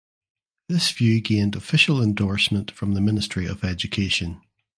[0.67, 4.41] This view gained official endorsement from the Ministry of Education.